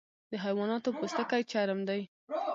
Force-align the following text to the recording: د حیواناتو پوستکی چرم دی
د 0.31 0.33
حیواناتو 0.43 0.89
پوستکی 0.97 1.41
چرم 1.51 1.79
دی 1.89 2.01